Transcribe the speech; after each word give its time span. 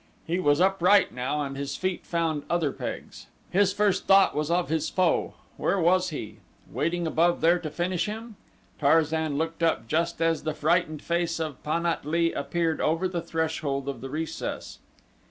He 0.25 0.39
was 0.39 0.59
upright 0.59 1.11
now 1.13 1.43
and 1.43 1.55
his 1.55 1.75
feet 1.75 2.07
found 2.07 2.41
other 2.49 2.71
pegs. 2.71 3.27
His 3.51 3.71
first 3.71 4.07
thought 4.07 4.33
was 4.33 4.49
of 4.49 4.67
his 4.69 4.89
foe. 4.89 5.35
Where 5.57 5.79
was 5.79 6.09
he? 6.09 6.37
Waiting 6.71 7.05
above 7.05 7.39
there 7.41 7.59
to 7.59 7.69
finish 7.69 8.07
him? 8.07 8.35
Tarzan 8.79 9.37
looked 9.37 9.61
up 9.61 9.87
just 9.87 10.19
as 10.19 10.41
the 10.41 10.55
frightened 10.55 11.03
face 11.03 11.39
of 11.39 11.61
Pan 11.61 11.85
at 11.85 12.03
lee 12.03 12.33
appeared 12.33 12.81
over 12.81 13.07
the 13.07 13.21
threshold 13.21 13.87
of 13.87 14.01
the 14.01 14.09
recess. 14.09 14.79